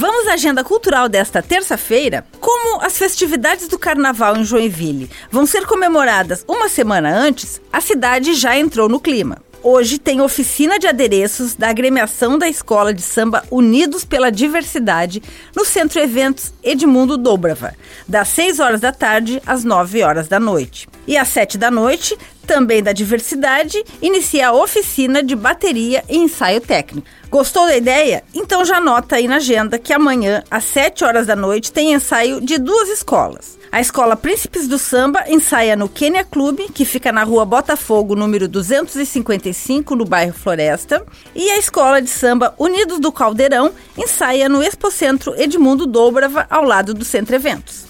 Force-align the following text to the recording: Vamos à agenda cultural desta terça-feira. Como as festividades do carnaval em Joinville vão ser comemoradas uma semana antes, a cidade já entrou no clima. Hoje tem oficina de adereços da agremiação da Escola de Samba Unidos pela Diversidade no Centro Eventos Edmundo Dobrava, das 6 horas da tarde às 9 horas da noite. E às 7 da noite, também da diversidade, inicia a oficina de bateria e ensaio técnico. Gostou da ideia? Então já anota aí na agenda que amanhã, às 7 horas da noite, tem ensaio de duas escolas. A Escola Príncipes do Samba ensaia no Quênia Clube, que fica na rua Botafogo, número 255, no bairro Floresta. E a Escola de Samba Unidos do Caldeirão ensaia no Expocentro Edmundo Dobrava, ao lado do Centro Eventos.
Vamos 0.00 0.26
à 0.28 0.32
agenda 0.32 0.64
cultural 0.64 1.10
desta 1.10 1.42
terça-feira. 1.42 2.24
Como 2.40 2.80
as 2.80 2.96
festividades 2.96 3.68
do 3.68 3.78
carnaval 3.78 4.34
em 4.34 4.44
Joinville 4.44 5.10
vão 5.30 5.44
ser 5.44 5.66
comemoradas 5.66 6.42
uma 6.48 6.70
semana 6.70 7.14
antes, 7.14 7.60
a 7.70 7.82
cidade 7.82 8.32
já 8.32 8.56
entrou 8.58 8.88
no 8.88 8.98
clima. 8.98 9.42
Hoje 9.62 9.98
tem 9.98 10.22
oficina 10.22 10.78
de 10.78 10.86
adereços 10.86 11.54
da 11.54 11.68
agremiação 11.68 12.38
da 12.38 12.48
Escola 12.48 12.94
de 12.94 13.02
Samba 13.02 13.44
Unidos 13.50 14.02
pela 14.02 14.32
Diversidade 14.32 15.22
no 15.54 15.66
Centro 15.66 16.00
Eventos 16.00 16.50
Edmundo 16.62 17.18
Dobrava, 17.18 17.74
das 18.08 18.28
6 18.28 18.58
horas 18.58 18.80
da 18.80 18.92
tarde 18.92 19.42
às 19.46 19.64
9 19.64 20.02
horas 20.02 20.28
da 20.28 20.40
noite. 20.40 20.88
E 21.10 21.16
às 21.16 21.26
7 21.26 21.58
da 21.58 21.72
noite, 21.72 22.16
também 22.46 22.80
da 22.80 22.92
diversidade, 22.92 23.82
inicia 24.00 24.46
a 24.46 24.52
oficina 24.52 25.24
de 25.24 25.34
bateria 25.34 26.04
e 26.08 26.16
ensaio 26.16 26.60
técnico. 26.60 27.04
Gostou 27.28 27.66
da 27.66 27.76
ideia? 27.76 28.22
Então 28.32 28.64
já 28.64 28.76
anota 28.76 29.16
aí 29.16 29.26
na 29.26 29.38
agenda 29.38 29.76
que 29.76 29.92
amanhã, 29.92 30.44
às 30.48 30.62
7 30.66 31.04
horas 31.04 31.26
da 31.26 31.34
noite, 31.34 31.72
tem 31.72 31.94
ensaio 31.94 32.40
de 32.40 32.58
duas 32.58 32.88
escolas. 32.90 33.58
A 33.72 33.80
Escola 33.80 34.14
Príncipes 34.14 34.68
do 34.68 34.78
Samba 34.78 35.24
ensaia 35.26 35.74
no 35.74 35.88
Quênia 35.88 36.22
Clube, 36.22 36.68
que 36.72 36.84
fica 36.84 37.10
na 37.10 37.24
rua 37.24 37.44
Botafogo, 37.44 38.14
número 38.14 38.46
255, 38.46 39.96
no 39.96 40.04
bairro 40.04 40.32
Floresta. 40.32 41.04
E 41.34 41.50
a 41.50 41.58
Escola 41.58 42.00
de 42.00 42.08
Samba 42.08 42.54
Unidos 42.56 43.00
do 43.00 43.10
Caldeirão 43.10 43.72
ensaia 43.98 44.48
no 44.48 44.62
Expocentro 44.62 45.34
Edmundo 45.36 45.86
Dobrava, 45.86 46.46
ao 46.48 46.62
lado 46.62 46.94
do 46.94 47.04
Centro 47.04 47.34
Eventos. 47.34 47.89